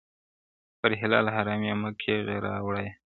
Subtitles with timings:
[0.79, 2.91] پر حلال حرام یې مه کيږه راوړه یې,